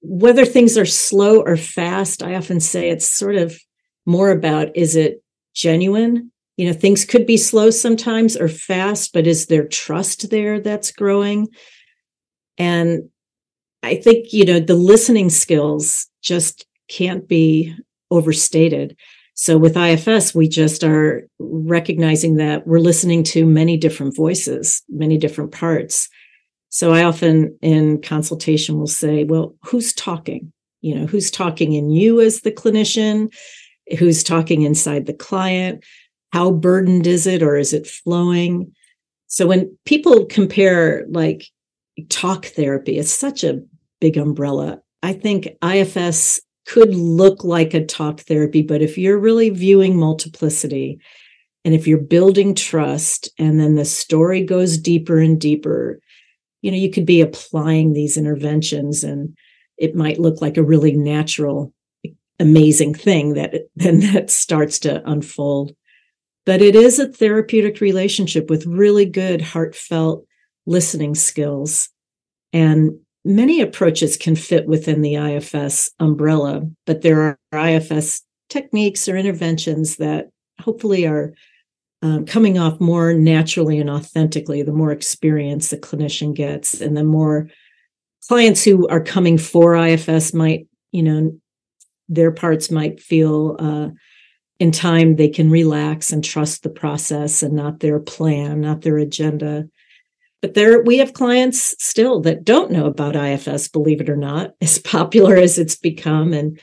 [0.00, 2.22] whether things are slow or fast.
[2.22, 3.58] I often say it's sort of
[4.06, 5.22] more about is it
[5.54, 10.60] genuine you know things could be slow sometimes or fast but is there trust there
[10.60, 11.48] that's growing?
[12.58, 13.08] And
[13.82, 17.74] i think you know the listening skills just can't be
[18.10, 18.96] overstated.
[19.34, 25.16] So with ifs we just are recognizing that we're listening to many different voices many
[25.18, 26.08] different parts.
[26.68, 30.52] So i often in consultation will say well who's talking?
[30.82, 33.32] You know who's talking in you as the clinician?
[33.98, 35.84] Who's talking inside the client,
[36.32, 38.72] how burdened is it or is it flowing?
[39.26, 41.46] So when people compare like
[42.08, 43.62] talk therapy, it's such a
[44.00, 44.80] big umbrella.
[45.02, 51.00] I think IFS could look like a talk therapy, but if you're really viewing multiplicity
[51.64, 56.00] and if you're building trust and then the story goes deeper and deeper,
[56.62, 59.36] you know, you could be applying these interventions and
[59.76, 61.72] it might look like a really natural,
[62.38, 65.74] amazing thing that then that starts to unfold.
[66.44, 70.26] But it is a therapeutic relationship with really good, heartfelt
[70.66, 71.88] listening skills.
[72.52, 79.16] And many approaches can fit within the IFS umbrella, but there are IFS techniques or
[79.16, 80.28] interventions that
[80.60, 81.32] hopefully are
[82.02, 87.04] um, coming off more naturally and authentically the more experience the clinician gets and the
[87.04, 87.48] more
[88.28, 91.32] clients who are coming for ifs might you know
[92.08, 93.88] their parts might feel uh,
[94.62, 98.96] in time they can relax and trust the process and not their plan not their
[98.96, 99.68] agenda.
[100.40, 104.52] But there we have clients still that don't know about ifs believe it or not
[104.60, 106.32] as popular as it's become.
[106.32, 106.60] And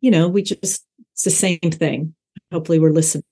[0.00, 2.16] you know we just it's the same thing.
[2.50, 3.22] Hopefully we're listening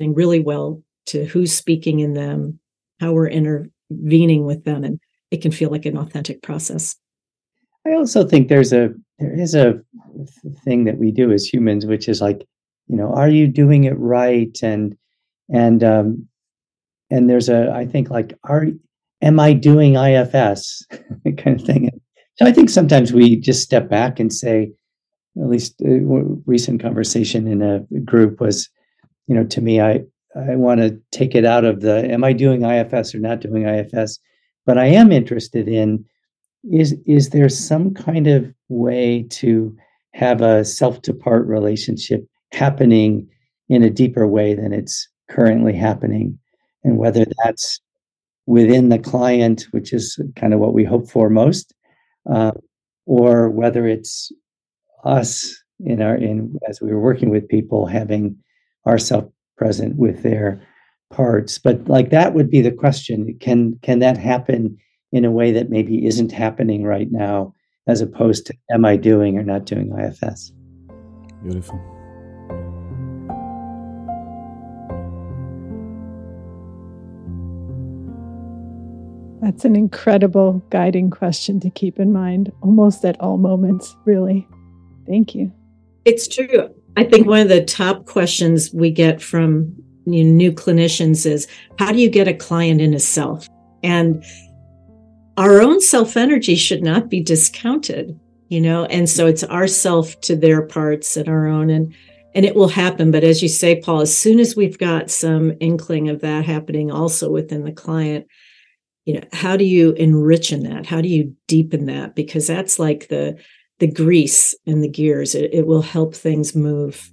[0.00, 2.60] really well to who's speaking in them,
[3.00, 6.94] how we're intervening with them, and it can feel like an authentic process.
[7.86, 9.80] I also think there's a there is a
[10.62, 12.46] thing that we do as humans, which is like,
[12.88, 14.58] you know, are you doing it right?
[14.62, 14.96] And
[15.52, 16.28] and um,
[17.10, 18.66] and there's a I think like are
[19.22, 20.86] am I doing IFS
[21.38, 21.90] kind of thing.
[22.36, 24.72] So I think sometimes we just step back and say,
[25.40, 25.88] at least uh,
[26.46, 28.68] recent conversation in a group was
[29.28, 30.00] you know, to me, I
[30.34, 33.66] I want to take it out of the am I doing IFS or not doing
[33.66, 34.18] IFS,
[34.66, 36.04] but I am interested in
[36.72, 39.76] is is there some kind of way to
[40.14, 43.28] have a self to part relationship happening
[43.68, 46.38] in a deeper way than it's currently happening,
[46.84, 47.80] and whether that's
[48.46, 51.74] within the client, which is kind of what we hope for most,
[52.30, 52.52] uh,
[53.06, 54.32] or whether it's
[55.04, 58.36] us in our in as we were working with people having
[58.86, 60.60] ourselves present with their
[61.10, 61.58] parts.
[61.58, 63.36] But like that would be the question.
[63.40, 64.78] Can can that happen
[65.12, 67.54] in a way that maybe isn't happening right now
[67.86, 70.52] as opposed to am i doing or not doing ifs
[71.42, 71.97] beautiful
[79.48, 84.46] That's an incredible guiding question to keep in mind almost at all moments, really.
[85.06, 85.50] Thank you.
[86.04, 86.68] It's true.
[86.98, 91.46] I think one of the top questions we get from you know, new clinicians is
[91.78, 93.48] how do you get a client in a self?
[93.82, 94.22] And
[95.38, 100.20] our own self energy should not be discounted, you know, and so it's our self
[100.20, 101.94] to their parts and our own and
[102.34, 103.10] and it will happen.
[103.10, 106.90] But as you say, Paul, as soon as we've got some inkling of that happening
[106.90, 108.26] also within the client,
[109.08, 110.84] you know, how do you enrich in that?
[110.84, 112.14] How do you deepen that?
[112.14, 113.38] Because that's like the
[113.78, 115.34] the grease and the gears.
[115.34, 117.10] It, it will help things move.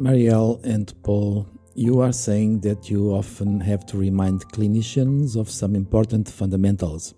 [0.00, 5.76] Mariel and Paul, you are saying that you often have to remind clinicians of some
[5.76, 7.14] important fundamentals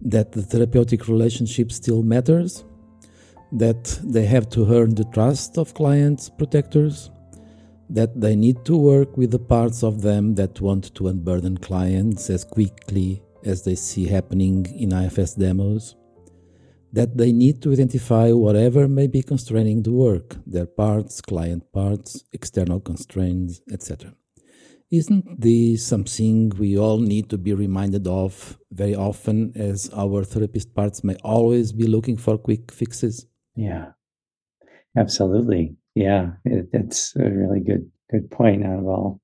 [0.00, 2.64] that the therapeutic relationship still matters,
[3.52, 7.10] that they have to earn the trust of clients, protectors,
[7.90, 12.30] that they need to work with the parts of them that want to unburden clients
[12.30, 15.96] as quickly as they see happening in IFS demos,
[16.92, 22.24] that they need to identify whatever may be constraining the work, their parts, client parts,
[22.32, 24.14] external constraints, etc.
[24.90, 30.74] Isn't this something we all need to be reminded of very often, as our therapist
[30.74, 33.26] parts may always be looking for quick fixes?
[33.56, 33.92] Yeah,
[34.96, 35.76] absolutely.
[35.94, 39.20] Yeah, it, that's a really good good point, out of all.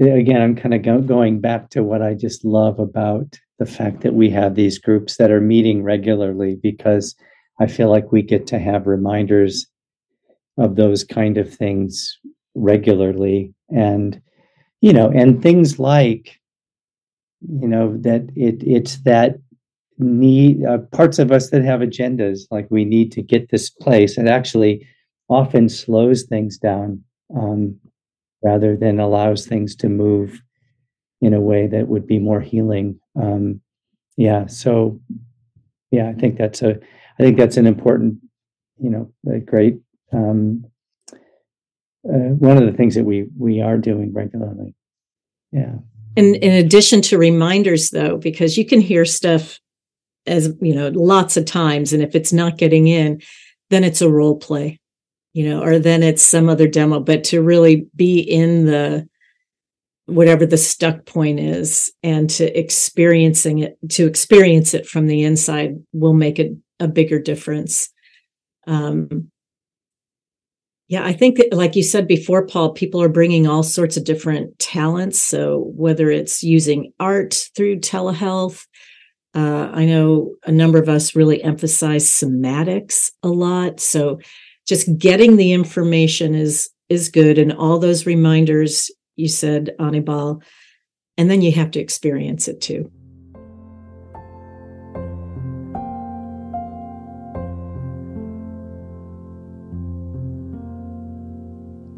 [0.00, 4.02] Again, I'm kind of go, going back to what I just love about the fact
[4.02, 7.16] that we have these groups that are meeting regularly because
[7.60, 9.66] I feel like we get to have reminders
[10.58, 12.18] of those kind of things
[12.56, 14.20] regularly and
[14.82, 16.40] you know and things like
[17.42, 19.36] you know that it it's that
[20.00, 24.16] need uh, parts of us that have agendas like we need to get this place
[24.16, 24.86] and actually
[25.28, 27.02] often slows things down
[27.36, 27.78] um,
[28.42, 30.42] rather than allows things to move
[31.20, 32.98] in a way that would be more healing.
[33.20, 33.60] Um,
[34.16, 35.00] yeah, so
[35.90, 36.78] yeah, I think that's a
[37.18, 38.18] I think that's an important,
[38.78, 39.78] you know, a great
[40.12, 40.64] um,
[42.08, 44.74] uh, one of the things that we we are doing regularly.
[45.52, 45.74] Yeah.
[46.16, 49.58] in, in addition to reminders though, because you can hear stuff
[50.26, 51.92] as, you know, lots of times.
[51.92, 53.20] And if it's not getting in,
[53.70, 54.80] then it's a role play,
[55.32, 59.08] you know, or then it's some other demo, but to really be in the,
[60.06, 65.76] whatever the stuck point is and to experiencing it to experience it from the inside
[65.92, 66.50] will make it
[66.80, 67.90] a bigger difference
[68.66, 69.30] um,
[70.90, 74.58] yeah, I think, like you said before, Paul, people are bringing all sorts of different
[74.58, 75.22] talents.
[75.22, 78.66] So whether it's using art through telehealth,
[79.34, 83.78] uh, I know a number of us really emphasize somatics a lot.
[83.80, 84.18] So
[84.66, 90.42] just getting the information is is good, and all those reminders you said, Anibal,
[91.16, 92.90] and then you have to experience it too.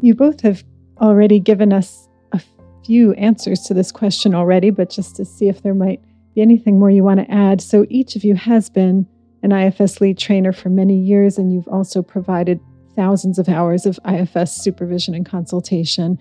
[0.01, 0.65] You both have
[0.99, 2.41] already given us a
[2.85, 6.01] few answers to this question already, but just to see if there might
[6.41, 7.61] anything more you want to add.
[7.61, 9.07] So, each of you has been
[9.43, 12.59] an IFS lead trainer for many years, and you've also provided
[12.95, 16.17] thousands of hours of IFS supervision and consultation.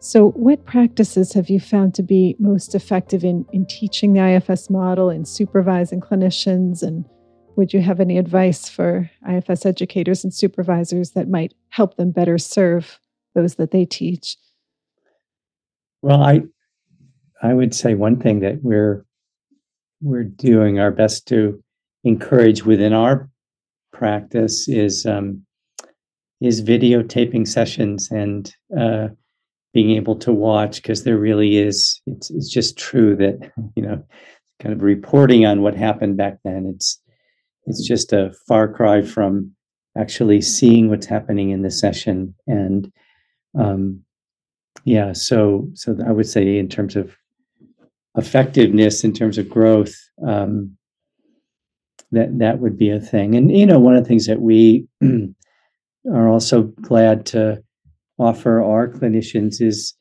[0.00, 4.68] So, what practices have you found to be most effective in, in teaching the IFS
[4.68, 6.82] model and supervising clinicians?
[6.82, 7.06] And
[7.56, 12.36] would you have any advice for IFS educators and supervisors that might help them better
[12.36, 12.98] serve
[13.34, 14.36] those that they teach?
[16.02, 16.42] Well, I
[17.42, 19.03] I would say one thing that we're
[20.00, 21.62] we're doing our best to
[22.04, 23.28] encourage within our
[23.92, 25.44] practice is um,
[26.40, 29.08] is videotaping sessions and uh,
[29.72, 34.02] being able to watch because there really is it's it's just true that you know
[34.60, 37.00] kind of reporting on what happened back then it's
[37.66, 39.50] it's just a far cry from
[39.96, 42.92] actually seeing what's happening in the session and
[43.58, 44.00] um,
[44.84, 47.16] yeah so so i would say in terms of
[48.16, 49.94] effectiveness in terms of growth
[50.26, 50.76] um,
[52.12, 53.34] that that would be a thing.
[53.34, 54.86] And you know one of the things that we
[56.12, 57.62] are also glad to
[58.18, 59.94] offer our clinicians is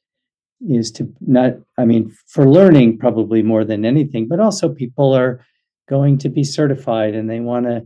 [0.69, 5.43] is to not i mean for learning probably more than anything but also people are
[5.89, 7.85] going to be certified and they want to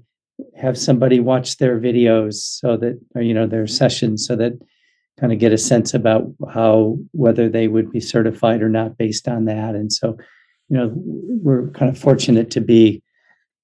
[0.56, 4.54] have somebody watch their videos so that or you know their sessions so that
[5.20, 9.28] kind of get a sense about how whether they would be certified or not based
[9.28, 9.76] on that.
[9.76, 10.18] And so
[10.70, 13.02] you know we're kind of fortunate to be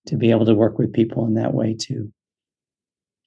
[0.07, 2.11] to be able to work with people in that way too.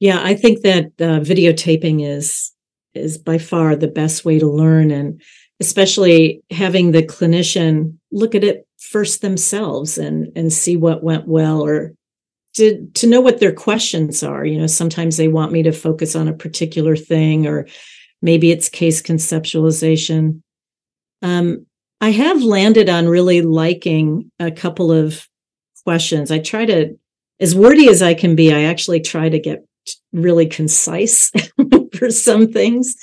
[0.01, 2.53] Yeah i think that uh, videotaping is
[2.95, 5.21] is by far the best way to learn and
[5.61, 11.63] especially having the clinician look at it first themselves and and see what went well
[11.63, 11.95] or
[12.55, 14.45] to to know what their questions are.
[14.45, 17.67] You know sometimes they want me to focus on a particular thing or
[18.27, 20.43] maybe it's case conceptualization.
[21.23, 21.65] Um,
[22.01, 25.29] I have landed on really liking a couple of
[25.85, 26.33] questions.
[26.33, 26.99] I try to,
[27.39, 29.65] as wordy as I can be, I actually try to get
[30.13, 31.31] really concise
[31.95, 32.97] for some things.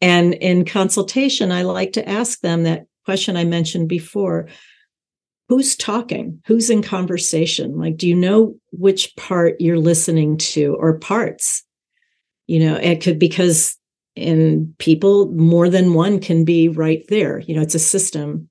[0.00, 4.48] And in consultation, I like to ask them that question I mentioned before
[5.48, 10.98] who's talking who's in conversation like do you know which part you're listening to or
[10.98, 11.64] parts
[12.46, 13.76] you know it could because
[14.14, 17.40] in people more than one can be right there.
[17.40, 18.48] You know it's a system.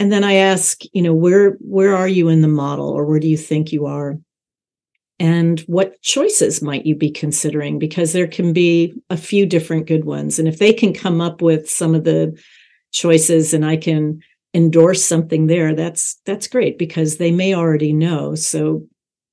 [0.00, 3.20] And then i ask you know where where are you in the model or where
[3.20, 4.18] do you think you are?
[5.20, 7.78] And what choices might you be considering?
[7.78, 10.38] Because there can be a few different good ones.
[10.38, 12.36] And if they can come up with some of the
[12.92, 14.20] choices and i can
[14.54, 18.34] endorse something there that's that's great because they may already know.
[18.34, 18.86] So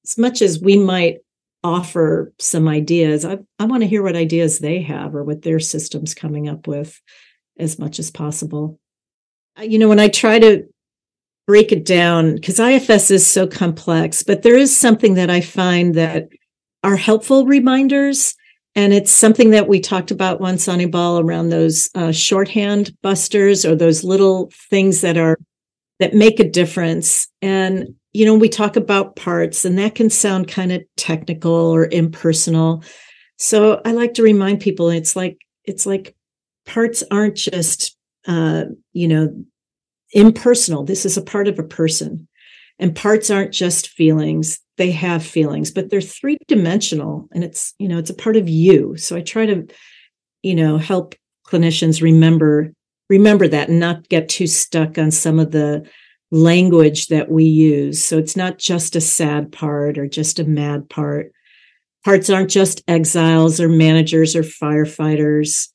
[0.04, 1.20] as much as we might
[1.64, 3.24] offer some ideas.
[3.26, 6.68] I, I want to hear what ideas they have or what their system's coming up
[6.68, 7.00] with
[7.60, 8.80] as much as possible.
[9.60, 10.64] You know, when I try to
[11.48, 15.96] break it down, because IFS is so complex, but there is something that I find
[15.96, 16.30] that
[16.84, 18.36] are helpful reminders.
[18.74, 23.66] And it's something that we talked about once on Ball around those uh, shorthand busters
[23.66, 25.38] or those little things that are
[26.00, 27.28] that make a difference.
[27.42, 31.88] And you know, we talk about parts and that can sound kind of technical or
[31.92, 32.84] impersonal.
[33.38, 36.16] So I like to remind people it's like, it's like
[36.66, 37.96] parts aren't just,
[38.28, 39.34] uh, you know,
[40.12, 40.84] impersonal.
[40.84, 42.28] This is a part of a person.
[42.80, 44.60] And parts aren't just feelings.
[44.78, 48.50] They have feelings, but they're three dimensional and it's, you know, it's a part of
[48.50, 48.98] you.
[48.98, 49.68] So I try to,
[50.42, 51.16] you know, help
[51.48, 52.74] clinicians remember
[53.10, 55.86] remember that and not get too stuck on some of the
[56.32, 58.04] language that we use.
[58.04, 61.32] So it's not just a sad part or just a mad part.
[62.04, 65.70] Parts aren't just exiles or managers or firefighters.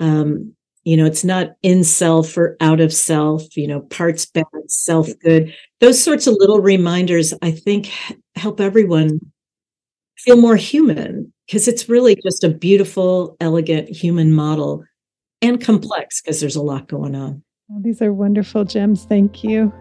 [0.00, 0.56] Um,
[0.86, 5.08] you know it's not in self or out of self you know parts bad self
[5.20, 7.92] good those sorts of little reminders i think
[8.36, 9.18] help everyone
[10.16, 14.84] feel more human because it's really just a beautiful elegant human model
[15.42, 17.42] and complex because there's a lot going on
[17.80, 19.72] these are wonderful gems thank you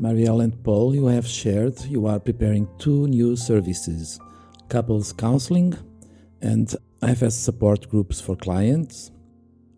[0.00, 4.20] Mariel and Paul, you have shared you are preparing two new services
[4.68, 5.74] couples counseling
[6.40, 9.10] and IFS support groups for clients.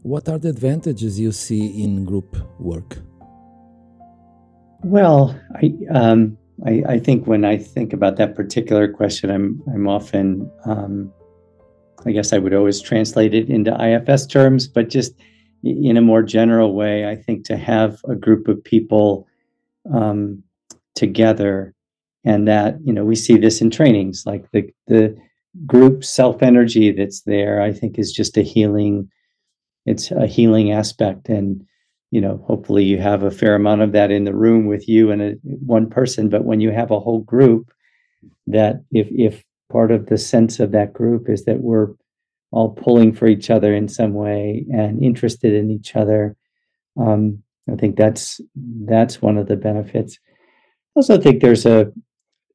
[0.02, 2.98] What are the advantages you see in group work?
[4.82, 9.88] Well, I, um, I, I, think when I think about that particular question, I'm, I'm
[9.88, 11.12] often, um,
[12.04, 15.14] I guess I would always translate it into IFS terms, but just
[15.62, 19.26] in a more general way, I think to have a group of people
[19.92, 20.42] um,
[20.94, 21.74] together
[22.24, 25.16] and that you know we see this in trainings like the the
[25.66, 29.08] group self energy that's there i think is just a healing
[29.86, 31.64] it's a healing aspect and
[32.10, 35.10] you know hopefully you have a fair amount of that in the room with you
[35.10, 37.72] and a, one person but when you have a whole group
[38.46, 41.88] that if if part of the sense of that group is that we're
[42.52, 46.36] all pulling for each other in some way and interested in each other
[46.98, 48.40] um, I think that's
[48.84, 50.18] that's one of the benefits.
[50.24, 51.92] I also think there's a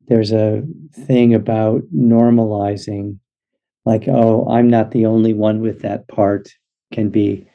[0.08, 3.18] there's a thing about normalizing
[3.86, 6.48] like oh i'm not the only one with that part
[6.94, 7.48] can be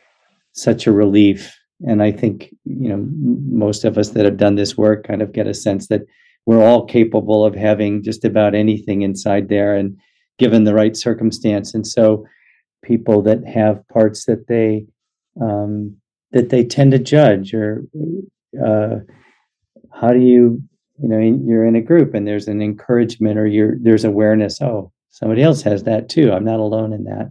[0.52, 1.56] such a relief
[1.86, 3.06] and i think you know
[3.50, 6.02] most of us that have done this work kind of get a sense that
[6.46, 9.96] we're all capable of having just about anything inside there and
[10.38, 11.74] given the right circumstance.
[11.74, 12.26] And so
[12.82, 14.86] people that have parts that they
[15.40, 15.96] um,
[16.32, 17.84] that they tend to judge or
[18.64, 18.96] uh,
[19.92, 20.62] how do you
[20.98, 24.92] you know you're in a group and there's an encouragement or you're there's awareness oh
[25.10, 26.32] somebody else has that too.
[26.32, 27.30] I'm not alone in that.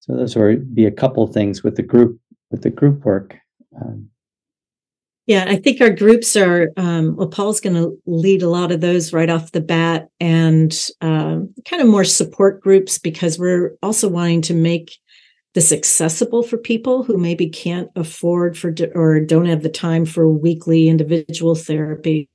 [0.00, 2.20] So those would be a couple things with the group
[2.50, 3.36] with the group work
[3.80, 4.08] um,
[5.26, 8.80] yeah i think our groups are um, well paul's going to lead a lot of
[8.80, 14.08] those right off the bat and um, kind of more support groups because we're also
[14.08, 14.98] wanting to make
[15.56, 20.28] this accessible for people who maybe can't afford for or don't have the time for
[20.28, 22.28] weekly individual therapy.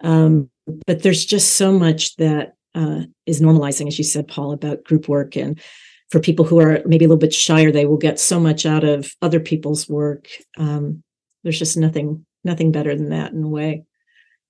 [0.00, 0.48] Um,
[0.86, 5.08] but there's just so much that uh, is normalizing, as you said, Paul, about group
[5.08, 5.36] work.
[5.36, 5.60] And
[6.10, 8.84] for people who are maybe a little bit shyer, they will get so much out
[8.84, 10.28] of other people's work.
[10.56, 11.02] Um,
[11.42, 13.84] there's just nothing nothing better than that in a way.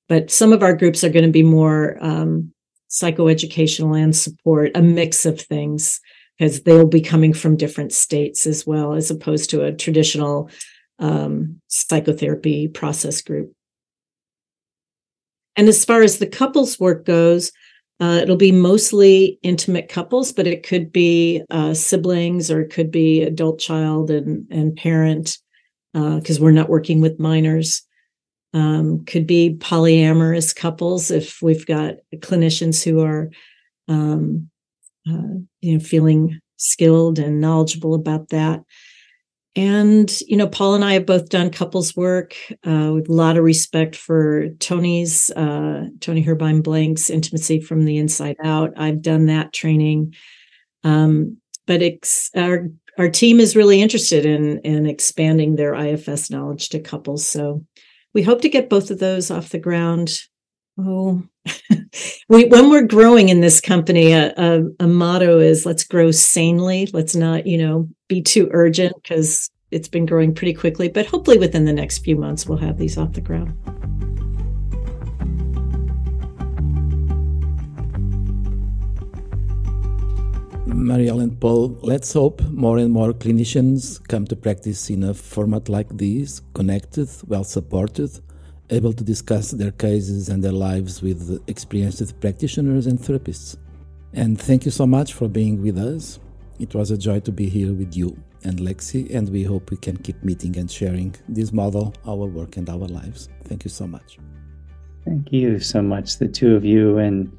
[0.08, 2.52] But some of our groups are going to be more um,
[2.90, 6.00] psychoeducational and support, a mix of things
[6.38, 10.50] because they'll be coming from different states as well, as opposed to a traditional
[10.98, 13.52] um, psychotherapy process group.
[15.56, 17.50] And as far as the couples work goes,
[18.00, 22.90] uh, it'll be mostly intimate couples, but it could be uh, siblings or it could
[22.90, 25.38] be adult child and, and parent,
[25.92, 27.82] because uh, we're not working with minors.
[28.52, 33.30] Um, could be polyamorous couples if we've got clinicians who are
[33.88, 34.48] um,
[35.08, 38.62] uh, you know, feeling skilled and knowledgeable about that.
[39.56, 42.36] And, you know, Paul and I have both done couples work
[42.66, 48.36] uh, with a lot of respect for Toni's, uh, Toni Herbine-Blank's Intimacy from the Inside
[48.44, 48.74] Out.
[48.76, 50.14] I've done that training.
[50.84, 51.82] Um, but
[52.36, 57.26] our, our team is really interested in, in expanding their IFS knowledge to couples.
[57.26, 57.64] So
[58.12, 60.12] we hope to get both of those off the ground
[60.78, 61.22] Oh,
[62.28, 66.86] we when we're growing in this company, a, a, a, motto is let's grow sanely.
[66.92, 70.88] Let's not, you know, be too urgent because it's been growing pretty quickly.
[70.88, 73.56] But hopefully, within the next few months, we'll have these off the ground.
[80.66, 85.68] Mariel and Paul, let's hope more and more clinicians come to practice in a format
[85.68, 88.20] like this, connected, well supported,
[88.70, 93.56] able to discuss their cases and their lives with experienced practitioners and therapists.
[94.12, 96.18] And thank you so much for being with us.
[96.58, 99.76] It was a joy to be here with you and Lexi, and we hope we
[99.76, 103.28] can keep meeting and sharing this model, our work, and our lives.
[103.44, 104.18] Thank you so much.
[105.04, 107.36] Thank you so much, the two of you, and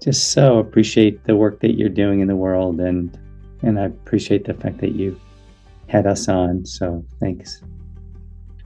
[0.00, 3.18] just so appreciate the work that you're doing in the world, and
[3.62, 5.18] and I appreciate the fact that you
[5.88, 6.64] had us on.
[6.66, 7.62] So thanks.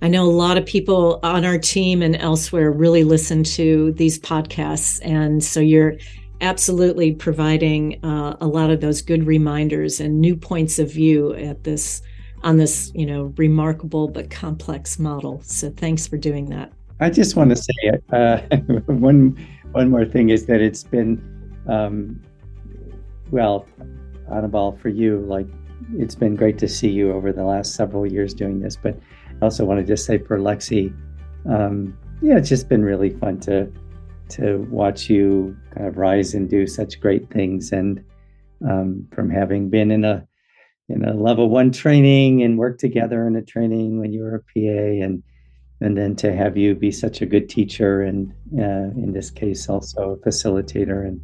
[0.03, 4.19] I know a lot of people on our team and elsewhere really listen to these
[4.19, 4.99] podcasts.
[5.03, 5.97] And so you're
[6.41, 11.65] absolutely providing uh, a lot of those good reminders and new points of view at
[11.65, 12.03] this
[12.43, 17.37] on this you know remarkable but complex model so thanks for doing that i just
[17.37, 18.39] want to say uh,
[18.87, 19.37] one
[19.73, 21.23] one more thing is that it's been,
[21.69, 22.21] um,
[23.31, 23.67] well,
[24.33, 25.47] Anibal, for you, like
[25.95, 28.77] it's been great to see you over the last several years doing this.
[28.77, 28.99] But
[29.41, 30.95] I also want to just say for Lexi,
[31.49, 33.71] um, yeah, it's just been really fun to
[34.31, 37.73] to watch you kind of rise and do such great things.
[37.73, 38.05] And
[38.69, 40.27] um, from having been in a
[40.89, 44.41] in a level one training and work together in a training when you were a
[44.41, 45.23] PA and
[45.81, 49.69] and then to have you be such a good teacher and uh, in this case
[49.69, 51.21] also a facilitator and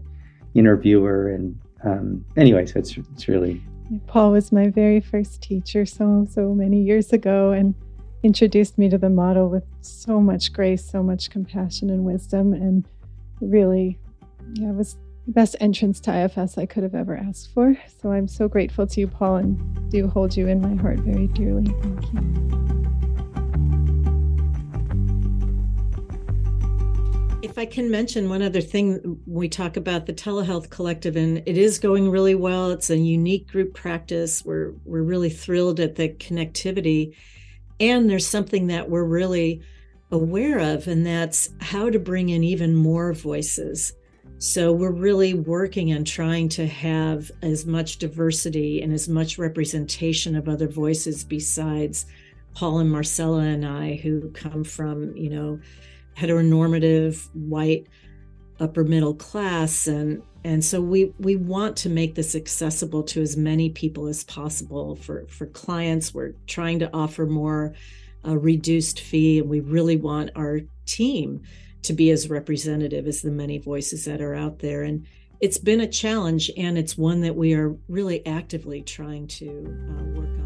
[0.54, 3.62] interviewer and um, anyway so it's it's really
[4.06, 7.74] Paul was my very first teacher so so many years ago and
[8.26, 12.84] introduced me to the model with so much grace so much compassion and wisdom and
[13.40, 13.98] really
[14.54, 14.96] yeah, it was
[15.26, 17.76] the best entrance to IFS I could have ever asked for.
[18.00, 21.26] So I'm so grateful to you, Paul, and do hold you in my heart very
[21.28, 21.66] dearly.
[21.66, 22.56] Thank you.
[27.42, 31.56] If I can mention one other thing, we talk about the telehealth collective, and it
[31.56, 32.70] is going really well.
[32.70, 34.44] It's a unique group practice.
[34.44, 37.14] We're we're really thrilled at the connectivity,
[37.80, 39.62] and there's something that we're really
[40.10, 43.92] aware of, and that's how to bring in even more voices.
[44.38, 50.36] So we're really working on trying to have as much diversity and as much representation
[50.36, 52.06] of other voices besides
[52.54, 55.60] Paul and Marcella and I, who come from, you know,
[56.16, 57.86] heteronormative white
[58.60, 63.36] upper middle class and and so we we want to make this accessible to as
[63.36, 67.74] many people as possible for for clients we're trying to offer more
[68.26, 69.38] a reduced fee.
[69.38, 71.42] And we really want our team
[71.82, 74.82] to be as representative as the many voices that are out there.
[74.82, 75.06] And
[75.40, 79.48] it's been a challenge, and it's one that we are really actively trying to
[79.98, 80.45] uh, work